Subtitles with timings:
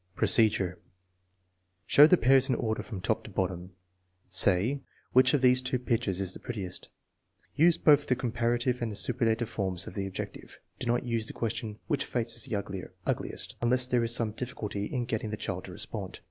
[0.15, 0.79] Procedure.
[1.85, 3.73] Show the pairs in order from top to bottom.
[4.27, 4.81] Say:"
[5.13, 6.89] Which of these two pictures is the prettiest?"
[7.55, 10.53] Use both the comparative and the superlative forms of the ad jective.
[10.79, 14.31] Do not use the question," Which face is the uglier (ugliest)?" unless there is some
[14.31, 16.17] difficulty in getting the child to respond.